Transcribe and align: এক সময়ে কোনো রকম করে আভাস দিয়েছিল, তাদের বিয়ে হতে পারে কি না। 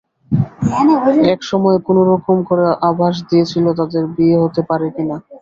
এক 1.33 1.41
সময়ে 1.51 1.77
কোনো 1.87 2.01
রকম 2.11 2.37
করে 2.49 2.65
আভাস 2.89 3.15
দিয়েছিল, 3.29 3.65
তাদের 3.79 4.03
বিয়ে 4.15 4.37
হতে 4.43 4.61
পারে 4.69 4.87
কি 4.95 5.03
না। 5.09 5.17